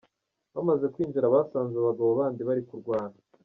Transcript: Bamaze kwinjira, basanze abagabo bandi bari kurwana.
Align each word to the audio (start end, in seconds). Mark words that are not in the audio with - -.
Bamaze 0.55 0.85
kwinjira, 0.93 1.33
basanze 1.35 1.75
abagabo 1.77 2.09
bandi 2.19 2.41
bari 2.47 2.61
kurwana. 2.67 3.17